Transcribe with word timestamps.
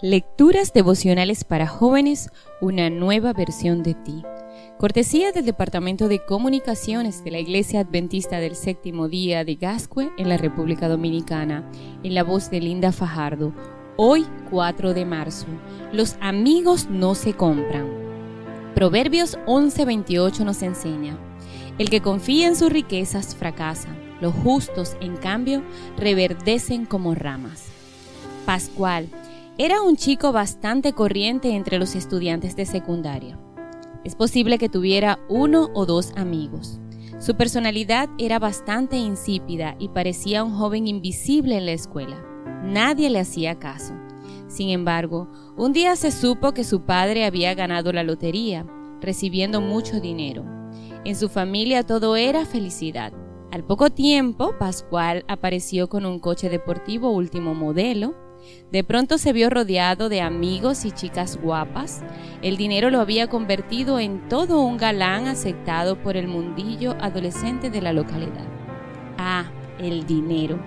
Lecturas 0.00 0.72
devocionales 0.72 1.44
para 1.44 1.66
jóvenes, 1.66 2.30
una 2.60 2.90
nueva 2.90 3.32
versión 3.32 3.82
de 3.82 3.94
ti. 3.94 4.22
Cortesía 4.78 5.32
del 5.32 5.44
Departamento 5.44 6.08
de 6.08 6.24
Comunicaciones 6.24 7.24
de 7.24 7.32
la 7.32 7.38
Iglesia 7.40 7.80
Adventista 7.80 8.38
del 8.38 8.54
Séptimo 8.54 9.08
Día 9.08 9.44
de 9.44 9.56
Gascue 9.56 10.10
en 10.16 10.28
la 10.28 10.36
República 10.36 10.88
Dominicana, 10.88 11.68
en 12.02 12.14
la 12.14 12.22
voz 12.22 12.50
de 12.50 12.60
Linda 12.60 12.92
Fajardo. 12.92 13.52
Hoy, 13.96 14.24
4 14.50 14.94
de 14.94 15.04
marzo. 15.04 15.46
Los 15.92 16.16
amigos 16.20 16.88
no 16.88 17.16
se 17.16 17.34
compran. 17.34 17.88
Proverbios 18.76 19.36
11:28 19.46 20.44
nos 20.44 20.62
enseña, 20.62 21.18
el 21.78 21.90
que 21.90 22.00
confía 22.00 22.46
en 22.46 22.54
sus 22.54 22.70
riquezas 22.70 23.34
fracasa, 23.34 23.88
los 24.20 24.32
justos, 24.34 24.96
en 25.00 25.16
cambio, 25.16 25.62
reverdecen 25.96 26.86
como 26.86 27.16
ramas. 27.16 27.66
Pascual, 28.46 29.08
era 29.60 29.82
un 29.82 29.96
chico 29.96 30.30
bastante 30.30 30.92
corriente 30.92 31.50
entre 31.50 31.80
los 31.80 31.96
estudiantes 31.96 32.54
de 32.54 32.64
secundaria. 32.64 33.40
Es 34.04 34.14
posible 34.14 34.56
que 34.56 34.68
tuviera 34.68 35.18
uno 35.28 35.70
o 35.74 35.84
dos 35.84 36.12
amigos. 36.14 36.78
Su 37.18 37.34
personalidad 37.34 38.08
era 38.18 38.38
bastante 38.38 38.98
insípida 38.98 39.74
y 39.80 39.88
parecía 39.88 40.44
un 40.44 40.54
joven 40.54 40.86
invisible 40.86 41.56
en 41.56 41.66
la 41.66 41.72
escuela. 41.72 42.24
Nadie 42.62 43.10
le 43.10 43.18
hacía 43.18 43.58
caso. 43.58 43.94
Sin 44.46 44.68
embargo, 44.70 45.28
un 45.56 45.72
día 45.72 45.96
se 45.96 46.12
supo 46.12 46.52
que 46.52 46.62
su 46.62 46.82
padre 46.82 47.24
había 47.24 47.52
ganado 47.54 47.92
la 47.92 48.04
lotería, 48.04 48.64
recibiendo 49.00 49.60
mucho 49.60 50.00
dinero. 50.00 50.44
En 51.04 51.16
su 51.16 51.28
familia 51.28 51.82
todo 51.82 52.14
era 52.14 52.46
felicidad. 52.46 53.12
Al 53.50 53.64
poco 53.64 53.90
tiempo, 53.90 54.54
Pascual 54.56 55.24
apareció 55.26 55.88
con 55.88 56.06
un 56.06 56.20
coche 56.20 56.48
deportivo 56.48 57.10
último 57.10 57.54
modelo, 57.54 58.14
de 58.70 58.84
pronto 58.84 59.18
se 59.18 59.32
vio 59.32 59.50
rodeado 59.50 60.08
de 60.08 60.20
amigos 60.20 60.84
y 60.84 60.90
chicas 60.90 61.38
guapas. 61.40 62.02
El 62.42 62.56
dinero 62.56 62.90
lo 62.90 63.00
había 63.00 63.28
convertido 63.28 63.98
en 63.98 64.28
todo 64.28 64.60
un 64.60 64.76
galán 64.76 65.26
aceptado 65.26 65.96
por 66.02 66.16
el 66.16 66.28
mundillo 66.28 66.94
adolescente 67.00 67.70
de 67.70 67.80
la 67.80 67.92
localidad. 67.92 68.46
Ah, 69.16 69.46
el 69.78 70.06
dinero. 70.06 70.58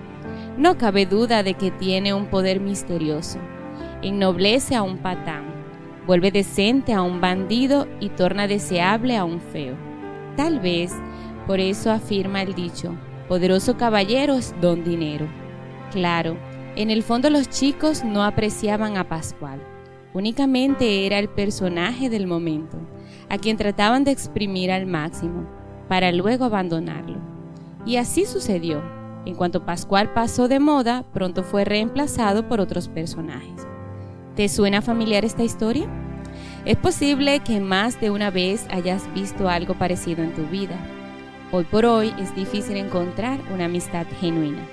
No 0.56 0.78
cabe 0.78 1.06
duda 1.06 1.42
de 1.42 1.54
que 1.54 1.70
tiene 1.70 2.12
un 2.12 2.26
poder 2.26 2.60
misterioso. 2.60 3.38
Ennoblece 4.02 4.74
a 4.74 4.82
un 4.82 4.98
patán, 4.98 5.44
vuelve 6.06 6.30
decente 6.30 6.92
a 6.92 7.02
un 7.02 7.20
bandido 7.20 7.86
y 8.00 8.08
torna 8.10 8.48
deseable 8.48 9.16
a 9.16 9.24
un 9.24 9.40
feo. 9.40 9.76
Tal 10.36 10.60
vez, 10.60 10.92
por 11.46 11.60
eso 11.60 11.90
afirma 11.90 12.42
el 12.42 12.54
dicho, 12.54 12.94
poderoso 13.28 13.76
caballero 13.76 14.34
es 14.34 14.54
don 14.60 14.82
dinero. 14.82 15.26
Claro, 15.92 16.36
en 16.74 16.90
el 16.90 17.02
fondo 17.02 17.28
los 17.28 17.48
chicos 17.50 18.02
no 18.04 18.24
apreciaban 18.24 18.96
a 18.96 19.08
Pascual, 19.08 19.60
únicamente 20.14 21.06
era 21.06 21.18
el 21.18 21.28
personaje 21.28 22.08
del 22.08 22.26
momento, 22.26 22.78
a 23.28 23.38
quien 23.38 23.56
trataban 23.56 24.04
de 24.04 24.10
exprimir 24.10 24.70
al 24.70 24.86
máximo, 24.86 25.46
para 25.88 26.12
luego 26.12 26.46
abandonarlo. 26.46 27.18
Y 27.84 27.96
así 27.96 28.24
sucedió. 28.24 28.82
En 29.26 29.34
cuanto 29.34 29.66
Pascual 29.66 30.12
pasó 30.14 30.48
de 30.48 30.60
moda, 30.60 31.04
pronto 31.12 31.44
fue 31.44 31.64
reemplazado 31.64 32.48
por 32.48 32.60
otros 32.60 32.88
personajes. 32.88 33.66
¿Te 34.34 34.48
suena 34.48 34.80
familiar 34.82 35.24
esta 35.24 35.44
historia? 35.44 35.86
Es 36.64 36.76
posible 36.76 37.40
que 37.40 37.60
más 37.60 38.00
de 38.00 38.10
una 38.10 38.30
vez 38.30 38.66
hayas 38.70 39.12
visto 39.14 39.48
algo 39.48 39.74
parecido 39.74 40.24
en 40.24 40.32
tu 40.32 40.46
vida. 40.46 40.76
Hoy 41.52 41.64
por 41.64 41.84
hoy 41.84 42.14
es 42.18 42.34
difícil 42.34 42.78
encontrar 42.78 43.38
una 43.52 43.66
amistad 43.66 44.06
genuina. 44.20 44.66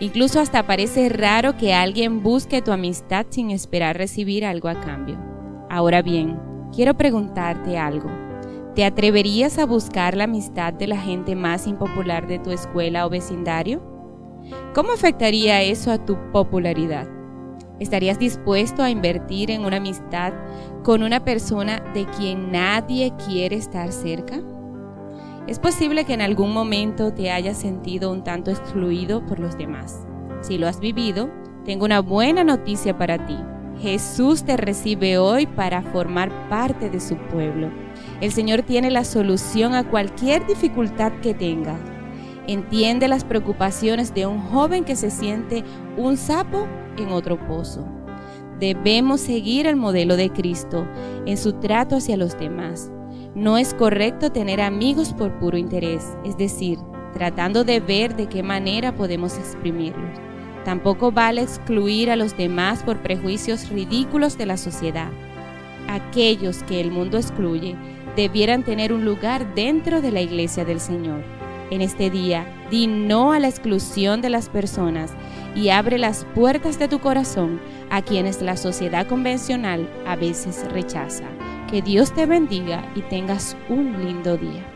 Incluso 0.00 0.40
hasta 0.40 0.66
parece 0.66 1.08
raro 1.08 1.56
que 1.56 1.72
alguien 1.72 2.22
busque 2.22 2.62
tu 2.62 2.72
amistad 2.72 3.26
sin 3.30 3.50
esperar 3.50 3.96
recibir 3.96 4.44
algo 4.44 4.68
a 4.68 4.80
cambio. 4.80 5.18
Ahora 5.70 6.02
bien, 6.02 6.38
quiero 6.74 6.94
preguntarte 6.94 7.78
algo. 7.78 8.10
¿Te 8.74 8.84
atreverías 8.84 9.58
a 9.58 9.66
buscar 9.66 10.16
la 10.16 10.24
amistad 10.24 10.72
de 10.72 10.88
la 10.88 10.98
gente 10.98 11.36
más 11.36 11.68
impopular 11.68 12.26
de 12.26 12.40
tu 12.40 12.50
escuela 12.50 13.06
o 13.06 13.10
vecindario? 13.10 13.80
¿Cómo 14.74 14.90
afectaría 14.90 15.62
eso 15.62 15.92
a 15.92 16.04
tu 16.04 16.16
popularidad? 16.32 17.08
¿Estarías 17.78 18.18
dispuesto 18.18 18.82
a 18.82 18.90
invertir 18.90 19.52
en 19.52 19.64
una 19.64 19.76
amistad 19.76 20.32
con 20.82 21.04
una 21.04 21.24
persona 21.24 21.80
de 21.94 22.04
quien 22.06 22.50
nadie 22.50 23.12
quiere 23.26 23.56
estar 23.56 23.92
cerca? 23.92 24.40
Es 25.46 25.58
posible 25.58 26.06
que 26.06 26.14
en 26.14 26.22
algún 26.22 26.54
momento 26.54 27.12
te 27.12 27.30
hayas 27.30 27.58
sentido 27.58 28.10
un 28.10 28.24
tanto 28.24 28.50
excluido 28.50 29.24
por 29.26 29.38
los 29.38 29.58
demás. 29.58 30.06
Si 30.40 30.56
lo 30.56 30.66
has 30.66 30.80
vivido, 30.80 31.30
tengo 31.66 31.84
una 31.84 32.00
buena 32.00 32.44
noticia 32.44 32.96
para 32.96 33.26
ti. 33.26 33.36
Jesús 33.78 34.44
te 34.44 34.56
recibe 34.56 35.18
hoy 35.18 35.46
para 35.46 35.82
formar 35.82 36.30
parte 36.48 36.88
de 36.88 36.98
su 36.98 37.16
pueblo. 37.16 37.70
El 38.22 38.32
Señor 38.32 38.62
tiene 38.62 38.90
la 38.90 39.04
solución 39.04 39.74
a 39.74 39.84
cualquier 39.84 40.46
dificultad 40.46 41.12
que 41.20 41.34
tenga. 41.34 41.76
Entiende 42.46 43.06
las 43.06 43.24
preocupaciones 43.24 44.14
de 44.14 44.26
un 44.26 44.40
joven 44.40 44.84
que 44.84 44.96
se 44.96 45.10
siente 45.10 45.62
un 45.98 46.16
sapo 46.16 46.66
en 46.96 47.10
otro 47.10 47.38
pozo. 47.46 47.86
Debemos 48.60 49.20
seguir 49.20 49.66
el 49.66 49.76
modelo 49.76 50.16
de 50.16 50.30
Cristo 50.30 50.86
en 51.26 51.36
su 51.36 51.54
trato 51.54 51.96
hacia 51.96 52.16
los 52.16 52.38
demás. 52.38 52.90
No 53.34 53.58
es 53.58 53.74
correcto 53.74 54.30
tener 54.30 54.60
amigos 54.60 55.12
por 55.12 55.32
puro 55.40 55.56
interés, 55.56 56.16
es 56.24 56.38
decir, 56.38 56.78
tratando 57.14 57.64
de 57.64 57.80
ver 57.80 58.14
de 58.14 58.28
qué 58.28 58.44
manera 58.44 58.94
podemos 58.94 59.36
exprimirlos. 59.38 60.20
Tampoco 60.64 61.10
vale 61.10 61.42
excluir 61.42 62.12
a 62.12 62.16
los 62.16 62.36
demás 62.36 62.84
por 62.84 63.02
prejuicios 63.02 63.70
ridículos 63.70 64.38
de 64.38 64.46
la 64.46 64.56
sociedad. 64.56 65.08
Aquellos 65.88 66.62
que 66.62 66.80
el 66.80 66.92
mundo 66.92 67.18
excluye 67.18 67.74
debieran 68.14 68.62
tener 68.62 68.92
un 68.92 69.04
lugar 69.04 69.52
dentro 69.56 70.00
de 70.00 70.12
la 70.12 70.20
iglesia 70.20 70.64
del 70.64 70.78
Señor. 70.78 71.24
En 71.70 71.80
este 71.80 72.10
día, 72.10 72.46
di 72.70 72.86
no 72.86 73.32
a 73.32 73.40
la 73.40 73.48
exclusión 73.48 74.20
de 74.20 74.30
las 74.30 74.48
personas 74.48 75.12
y 75.56 75.70
abre 75.70 75.98
las 75.98 76.24
puertas 76.36 76.78
de 76.78 76.86
tu 76.86 77.00
corazón 77.00 77.60
a 77.90 78.00
quienes 78.00 78.42
la 78.42 78.56
sociedad 78.56 79.08
convencional 79.08 79.88
a 80.06 80.14
veces 80.14 80.64
rechaza. 80.70 81.24
Que 81.70 81.82
Dios 81.82 82.12
te 82.12 82.26
bendiga 82.26 82.84
y 82.94 83.00
tengas 83.02 83.56
un 83.68 84.04
lindo 84.04 84.36
día. 84.36 84.73